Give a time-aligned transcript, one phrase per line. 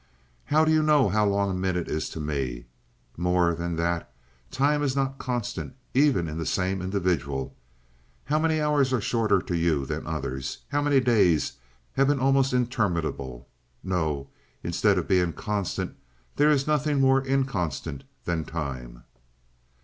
[0.45, 2.65] How do you know how long a minute is to me?
[3.17, 4.11] More than that,
[4.49, 7.55] time is not constant even in the same individual.
[8.25, 10.57] How many hours are shorter to you than others?
[10.69, 11.53] How many days
[11.93, 13.47] have been almost interminable?
[13.83, 14.27] No,
[14.63, 15.95] instead of being constant,
[16.35, 19.03] there is nothing more inconstant than time."